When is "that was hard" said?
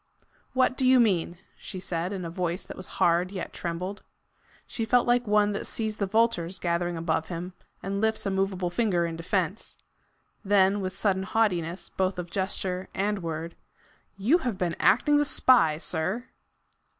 2.63-3.29